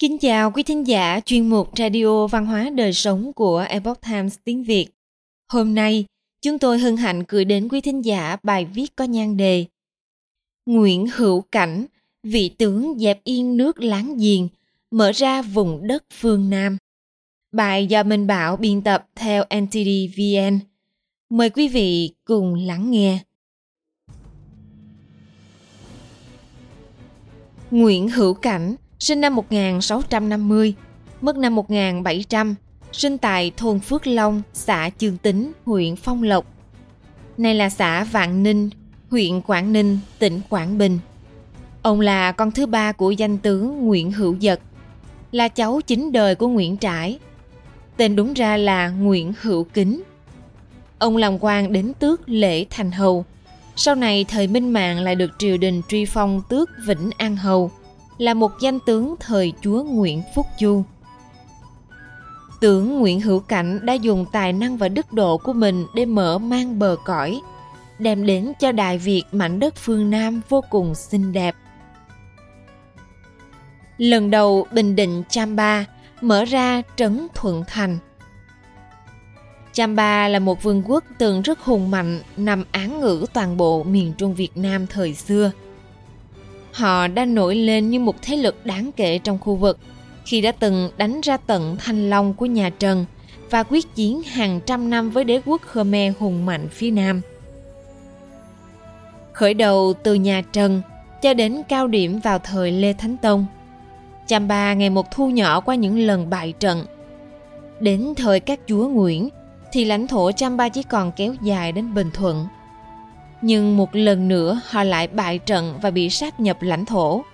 [0.00, 4.36] Kính chào quý thính giả chuyên mục Radio Văn hóa Đời Sống của Epoch Times
[4.44, 4.86] tiếng Việt.
[5.48, 6.04] Hôm nay,
[6.42, 9.66] chúng tôi hân hạnh gửi đến quý thính giả bài viết có nhan đề
[10.66, 11.86] Nguyễn Hữu Cảnh,
[12.22, 14.48] vị tướng dẹp yên nước láng giềng,
[14.90, 16.76] mở ra vùng đất phương Nam.
[17.52, 20.58] Bài do Minh Bảo biên tập theo NTD-VN.
[21.30, 23.18] Mời quý vị cùng lắng nghe.
[27.70, 30.74] Nguyễn Hữu Cảnh sinh năm 1650,
[31.20, 32.54] mất năm 1700,
[32.92, 36.46] sinh tại thôn Phước Long, xã Chương Tính, huyện Phong Lộc.
[37.38, 38.70] Này là xã Vạn Ninh,
[39.10, 40.98] huyện Quảng Ninh, tỉnh Quảng Bình.
[41.82, 44.60] Ông là con thứ ba của danh tướng Nguyễn Hữu Dật,
[45.32, 47.18] là cháu chính đời của Nguyễn Trãi.
[47.96, 50.02] Tên đúng ra là Nguyễn Hữu Kính.
[50.98, 53.24] Ông làm quan đến tước lễ thành hầu.
[53.76, 57.70] Sau này thời Minh Mạng lại được triều đình truy phong tước Vĩnh An Hầu,
[58.20, 60.84] là một danh tướng thời chúa Nguyễn Phúc Chu.
[62.60, 66.38] Tướng Nguyễn Hữu Cảnh đã dùng tài năng và đức độ của mình để mở
[66.38, 67.40] mang bờ cõi,
[67.98, 71.54] đem đến cho Đại Việt mảnh đất phương Nam vô cùng xinh đẹp.
[73.98, 75.86] Lần đầu Bình Định Cham Ba
[76.20, 77.98] mở ra trấn Thuận Thành.
[79.72, 83.82] Cham Ba là một vương quốc từng rất hùng mạnh nằm án ngữ toàn bộ
[83.82, 85.50] miền Trung Việt Nam thời xưa.
[86.72, 89.78] Họ đã nổi lên như một thế lực đáng kể trong khu vực
[90.24, 93.06] khi đã từng đánh ra tận Thanh Long của nhà Trần
[93.50, 97.20] và quyết chiến hàng trăm năm với đế quốc Khmer hùng mạnh phía Nam.
[99.32, 100.82] Khởi đầu từ nhà Trần
[101.22, 103.46] cho đến cao điểm vào thời Lê Thánh Tông.
[104.26, 106.84] Chamba ngày một thu nhỏ qua những lần bại trận.
[107.80, 109.28] Đến thời các chúa Nguyễn,
[109.72, 112.46] thì lãnh thổ Chamba chỉ còn kéo dài đến Bình Thuận.
[113.42, 117.24] Nhưng một lần nữa họ lại bại trận và bị sát nhập lãnh thổ.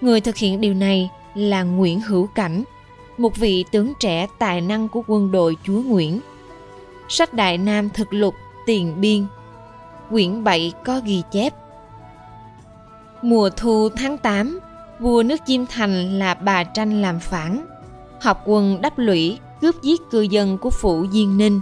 [0.00, 2.64] Người thực hiện điều này là Nguyễn Hữu Cảnh,
[3.18, 6.20] một vị tướng trẻ tài năng của quân đội chúa Nguyễn.
[7.08, 8.34] Sách Đại Nam thực lục
[8.66, 9.26] tiền biên
[10.12, 11.54] quyển 7 có ghi chép.
[13.22, 14.60] Mùa thu tháng 8,
[15.00, 17.66] vua nước Chiêm Thành là bà Tranh làm phản.
[18.20, 21.60] Học quân đắp lũy cướp giết cư dân của phủ Diên Ninh.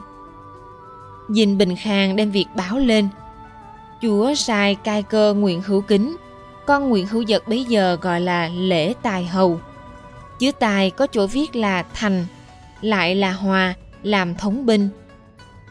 [1.29, 3.09] Dinh Bình Khang đem việc báo lên.
[4.03, 6.17] Chúa sai cai cơ Nguyễn Hữu Kính,
[6.67, 9.61] con Nguyễn Hữu Dật bấy giờ gọi là lễ tài hầu.
[10.39, 12.27] Chữ tài có chỗ viết là thành,
[12.81, 14.89] lại là hòa, làm thống binh.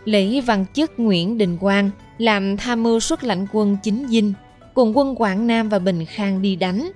[0.06, 4.34] Lấy văn chức Nguyễn Đình Quang làm tham mưu xuất lãnh quân chính dinh,
[4.74, 6.92] cùng quân Quảng Nam và Bình Khang đi đánh.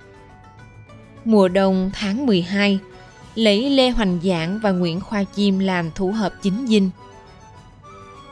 [1.24, 2.78] Mùa đông tháng 12,
[3.34, 6.90] lấy Lê Hoành Giảng và Nguyễn Khoa Chim làm thủ hợp chính dinh.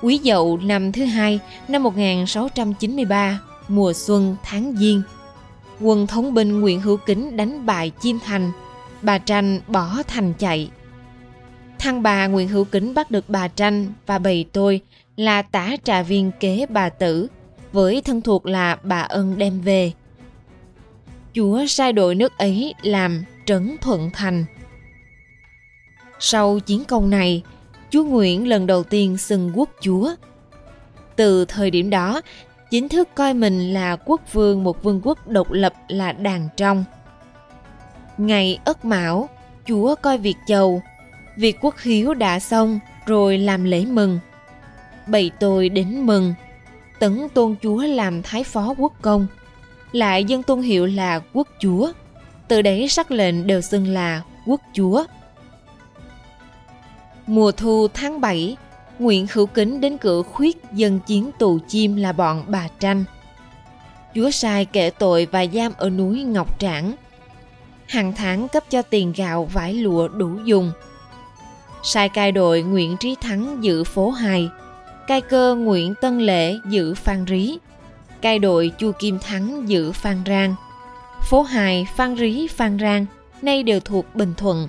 [0.03, 5.03] Quý Dậu năm thứ hai năm 1693, mùa xuân tháng Giêng,
[5.81, 8.53] quân thống binh Nguyễn Hữu Kính đánh bại Chiêm Thành,
[9.03, 10.71] bà Tranh bỏ thành chạy.
[11.79, 14.81] Thăng bà Nguyễn Hữu Kính bắt được bà Tranh và bầy tôi
[15.17, 17.29] là tả trà viên kế bà tử,
[17.73, 19.93] với thân thuộc là bà ân đem về.
[21.35, 24.45] Chúa sai đội nước ấy làm trấn thuận thành.
[26.21, 27.43] Sau chiến công này,
[27.93, 30.11] chúa Nguyễn lần đầu tiên xưng quốc chúa.
[31.17, 32.21] Từ thời điểm đó,
[32.71, 36.85] chính thức coi mình là quốc vương một vương quốc độc lập là đàn trong.
[38.19, 39.29] Ngày Ất Mão,
[39.67, 40.83] chúa coi việc chầu,
[41.37, 44.19] việc quốc hiếu đã xong rồi làm lễ mừng–
[45.07, 46.35] bày tôi đến mừng
[46.99, 49.27] tấn tôn chúa làm thái phó quốc công
[49.93, 51.93] lại dân tôn hiệu là quốc chúa
[52.49, 55.05] từ đấy sắc lệnh đều xưng là quốc chúa
[57.33, 58.57] mùa thu tháng 7
[58.99, 63.05] Nguyễn Hữu Kính đến cửa khuyết dân chiến tù chim là bọn bà Tranh.
[64.15, 66.93] Chúa sai kể tội và giam ở núi Ngọc Trảng.
[67.87, 70.73] Hàng tháng cấp cho tiền gạo vải lụa đủ dùng.
[71.83, 74.49] Sai cai đội Nguyễn Trí Thắng giữ phố hài,
[75.07, 77.59] cai cơ Nguyễn Tân Lễ giữ Phan Rí,
[78.21, 80.55] cai đội Chu Kim Thắng giữ Phan Rang.
[81.31, 83.07] Phố Hài, Phan Rí, Phan Rang
[83.43, 84.69] nay đều thuộc Bình Thuận,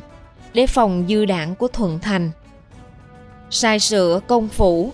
[0.54, 2.32] để phòng dư đảng của Thuận Thành.
[3.56, 4.92] Sai sửa công phủ,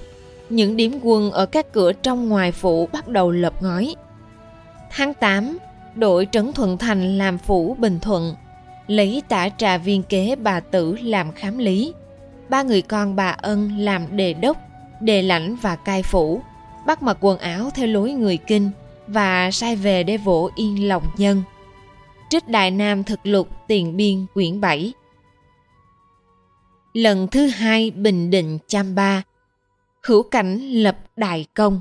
[0.50, 3.95] những điểm quân ở các cửa trong ngoài phủ bắt đầu lập ngói.
[4.91, 5.57] Tháng 8,
[5.95, 8.35] đội Trấn Thuận Thành làm phủ Bình Thuận,
[8.88, 11.94] lấy tả trà viên kế bà Tử làm khám lý,
[12.50, 14.57] ba người con bà Ân làm đề đốc
[15.01, 16.41] đề lãnh và cai phủ,
[16.88, 18.71] bắt mặc quần áo theo lối người kinh
[19.07, 21.44] và sai về để vỗ yên lòng nhân.
[22.29, 24.94] Trích Đại Nam thực lục tiền biên quyển 7
[26.99, 29.23] Lần thứ hai Bình Định Cham Ba
[30.03, 31.79] Hữu cảnh lập đại công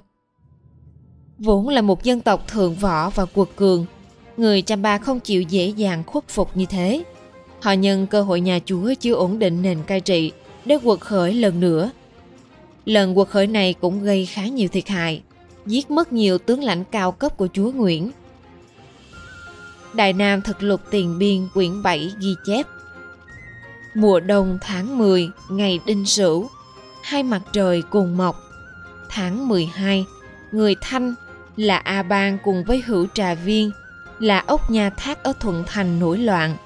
[1.38, 3.86] Vốn là một dân tộc thượng võ và quật cường,
[4.36, 7.02] người Cham Ba không chịu dễ dàng khuất phục như thế.
[7.60, 10.32] Họ nhân cơ hội nhà Chúa chưa ổn định nền cai trị
[10.64, 11.90] để quật khởi lần nữa.
[12.84, 15.22] Lần quật khởi này cũng gây khá nhiều thiệt hại,
[15.66, 18.10] giết mất nhiều tướng lãnh cao cấp của Chúa Nguyễn.
[19.94, 22.66] Đại Nam Thực Lục Tiền Biên quyển 7 ghi chép
[23.94, 26.48] Mùa đông tháng 10, ngày đinh sửu,
[27.02, 28.36] hai mặt trời cùng mọc.
[29.08, 30.04] Tháng 12,
[30.52, 31.14] người Thanh
[31.56, 33.70] là A Bang cùng với Hữu Trà Viên
[34.18, 36.56] là ốc nhà thác ở Thuận Thành nổi loạn.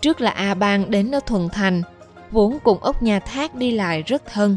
[0.00, 1.82] Trước là A Bang đến ở Thuận Thành,
[2.30, 4.56] vốn cùng ốc nhà thác đi lại rất thân.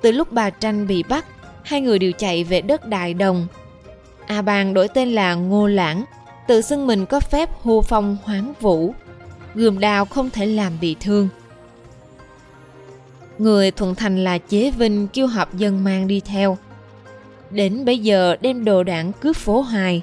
[0.00, 1.24] Từ lúc bà Tranh bị bắt,
[1.62, 3.46] hai người đều chạy về đất Đại Đồng.
[4.26, 6.04] A Bang đổi tên là Ngô Lãng,
[6.46, 8.94] tự xưng mình có phép hô phong hoáng vũ,
[9.54, 11.28] gươm đao không thể làm bị thương.
[13.38, 16.58] Người thuận thành là chế vinh kêu hợp dân mang đi theo.
[17.50, 20.02] Đến bây giờ đem đồ đảng cướp phố hoài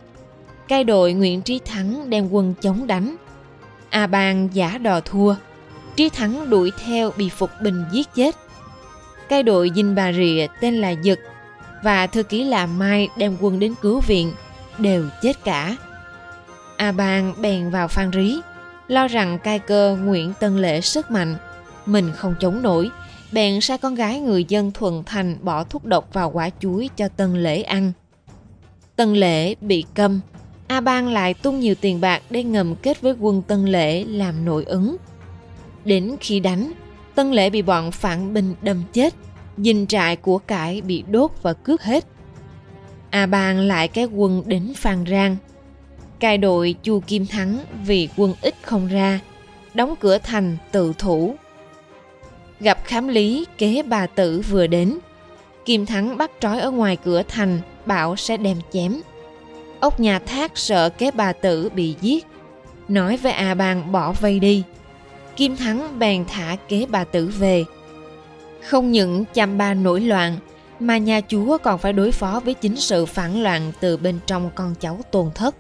[0.68, 3.16] Cai đội Nguyễn Trí Thắng đem quân chống đánh.
[3.90, 5.36] A Bang giả đò thua.
[5.96, 8.36] Trí Thắng đuổi theo bị Phục Bình giết chết.
[9.30, 11.20] Cai đội Dinh Bà Rịa tên là Dực
[11.84, 14.34] và thư ký là Mai đem quân đến cứu viện
[14.78, 15.76] đều chết cả.
[16.78, 18.40] A Bang bèn vào Phan Rí,
[18.88, 21.36] lo rằng cai cơ Nguyễn Tân Lễ sức mạnh,
[21.86, 22.90] mình không chống nổi,
[23.32, 27.08] bèn sai con gái người dân thuần thành bỏ thuốc độc vào quả chuối cho
[27.08, 27.92] Tân Lễ ăn.
[28.96, 30.20] Tân Lễ bị câm,
[30.68, 34.46] A Bang lại tung nhiều tiền bạc để ngầm kết với quân Tân Lễ làm
[34.46, 34.96] nội ứng.
[35.86, 36.72] Đến khi đánh,
[37.16, 39.14] Tân Lễ bị bọn phản binh đâm chết,
[39.58, 42.06] dinh trại của cải bị đốt và cướp hết.
[43.10, 45.38] A Bang lại cái quân đến Phan Rang.
[46.20, 49.20] Cai đội Chu Kim Thắng vì quân ít không ra,
[49.74, 51.36] đóng cửa thành tự thủ
[52.60, 54.98] gặp khám lý kế bà tử vừa đến.
[55.66, 59.02] Kim Thắng bắt trói ở ngoài cửa thành, bảo sẽ đem chém.
[59.80, 62.26] Ốc nhà thác sợ kế bà tử bị giết,
[62.88, 64.64] nói với A Bang bỏ vây đi.
[65.36, 67.64] Kim Thắng bèn thả kế bà tử về.
[68.64, 70.38] Không những chăm ba nổi loạn,
[70.80, 74.50] mà nhà chúa còn phải đối phó với chính sự phản loạn từ bên trong
[74.56, 75.56] con cháu tôn thất.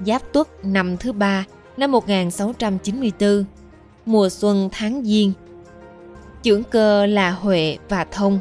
[0.00, 1.44] Giáp tuất năm thứ ba
[1.76, 3.44] năm 1694,
[4.06, 5.32] mùa xuân tháng Giêng,
[6.42, 8.38] Chưởng cơ là Huệ và Thông,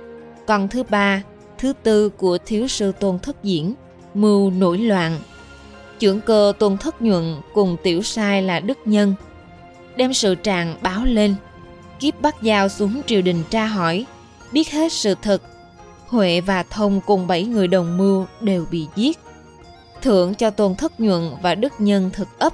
[0.48, 1.24] còn thứ ba,
[1.58, 3.74] thứ tư của thiếu sư Tôn Thất Diễn,
[4.14, 5.20] mưu nổi loạn.
[6.00, 9.16] Chưởng cơ Tôn Thất Nhuận cùng tiểu sai là Đức Nhân,
[9.96, 11.36] đem sự trạng báo lên.
[12.00, 14.06] Kiếp bắt giao xuống triều đình tra hỏi,
[14.52, 15.42] biết hết sự thật.
[16.08, 19.20] Huệ và Thông cùng bảy người đồng mưu đều bị giết.
[20.06, 22.54] Thưởng cho Tôn Thất Nhuận và Đức Nhân thực ấp.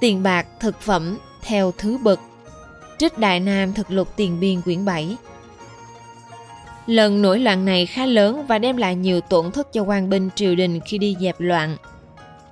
[0.00, 2.20] Tiền bạc, thực phẩm theo thứ bậc
[2.98, 5.16] Trích Đại Nam thực lục tiền biên quyển 7
[6.86, 10.28] Lần nổi loạn này khá lớn và đem lại nhiều tổn thất cho quan binh
[10.34, 11.76] triều đình khi đi dẹp loạn.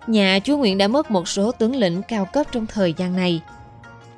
[0.06, 3.40] Nhà chúa Nguyễn đã mất một số tướng lĩnh cao cấp trong thời gian này.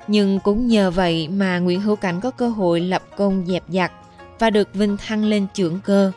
[0.07, 3.91] Nhưng cũng nhờ vậy mà Nguyễn Hữu Cảnh có cơ hội lập công dẹp giặc
[4.39, 6.11] và được vinh thăng lên trưởng cơ.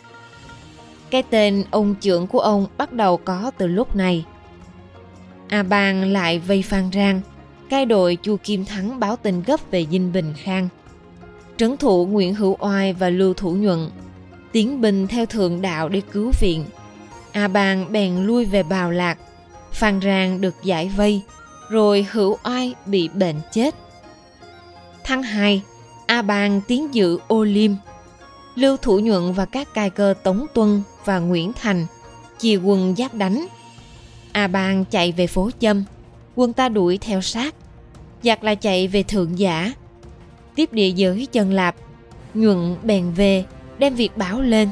[1.11, 4.25] Cái tên ông trưởng của ông bắt đầu có từ lúc này.
[5.49, 7.21] A Bang lại vây Phan Rang,
[7.71, 10.69] cai đội Chu Kim Thắng báo tin gấp về Dinh Bình Khang.
[11.57, 13.91] Trấn thủ Nguyễn Hữu Oai và Lưu Thủ Nhuận
[14.53, 16.65] tiến binh theo thượng đạo để cứu viện.
[17.33, 19.19] A Bang bèn lui về Bào Lạc,
[19.73, 21.23] Phan Rang được giải vây,
[21.71, 23.75] rồi Hữu Oai bị bệnh chết.
[25.05, 25.63] Tháng 2,
[26.07, 27.71] A Bang tiến dự Ô Liêm.
[28.61, 31.87] Lưu Thủ Nhuận và các cai cơ Tống Tuân và Nguyễn Thành
[32.39, 33.47] chia quân giáp đánh.
[34.33, 35.85] A Bang chạy về phố Châm,
[36.37, 37.55] quân ta đuổi theo sát.
[38.23, 39.73] Giặc là chạy về thượng giả.
[40.55, 41.77] Tiếp địa giới chân lạp
[42.35, 43.45] nhuận bèn về
[43.79, 44.69] đem việc báo lên.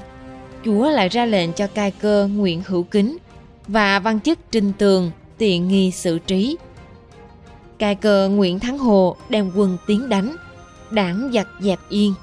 [0.64, 3.16] Chúa lại ra lệnh cho cai cơ nguyễn hữu kính
[3.68, 6.56] và văn chức trinh tường tiện nghi xử trí.
[7.78, 10.36] Cai cơ nguyễn thắng hồ đem quân tiến đánh.
[10.90, 12.14] Đảng giặc dẹp yên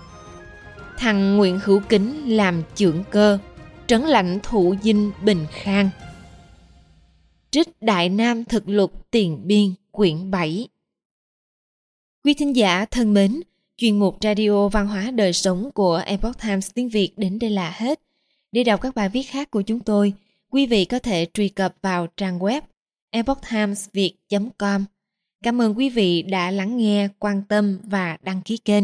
[0.97, 3.37] thằng nguyễn hữu kính làm trưởng cơ
[3.87, 5.89] trấn lãnh thủ dinh bình khang
[7.51, 10.67] trích đại nam thực lục tiền biên quyển 7
[12.23, 13.41] Quý thính giả thân mến,
[13.77, 17.73] chuyên mục Radio Văn hóa Đời Sống của Epoch Times tiếng Việt đến đây là
[17.77, 17.99] hết.
[18.51, 20.13] Để đọc các bài viết khác của chúng tôi,
[20.49, 22.61] quý vị có thể truy cập vào trang web
[23.09, 24.85] epochtimesviet.com.
[25.43, 28.83] Cảm ơn quý vị đã lắng nghe, quan tâm và đăng ký kênh.